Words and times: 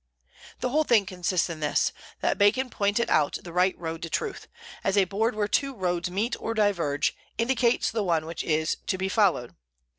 The 0.61 0.69
whole 0.69 0.83
thing 0.83 1.05
consists 1.05 1.47
in 1.47 1.59
this, 1.59 1.93
that 2.21 2.39
Bacon 2.39 2.71
pointed 2.71 3.07
out 3.11 3.37
the 3.43 3.53
right 3.53 3.77
road 3.77 4.01
to 4.01 4.09
truth, 4.09 4.47
as 4.83 4.97
a 4.97 5.03
board 5.05 5.35
where 5.35 5.47
two 5.47 5.75
roads 5.75 6.09
meet 6.09 6.35
or 6.39 6.55
diverge 6.55 7.15
indicates 7.37 7.91
the 7.91 8.01
one 8.01 8.25
which 8.25 8.43
is 8.43 8.77
to 8.87 8.97
be 8.97 9.09
followed. 9.09 9.53